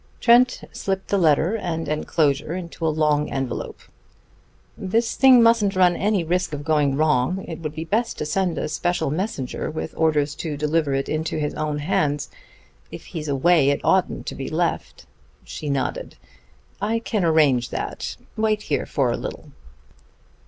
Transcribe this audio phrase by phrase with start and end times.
[0.19, 3.81] Trent slipped the letter and enclosure into a long envelop.
[4.75, 7.45] "This thing mustn't run any risk of going wrong.
[7.47, 11.37] It would be best to send a special messenger with orders to deliver it into
[11.37, 12.29] his own hands.
[12.89, 15.05] If he's away it oughtn't to be left."
[15.43, 16.17] She nodded.
[16.81, 18.17] "I can arrange that.
[18.35, 19.51] Wait here for a little."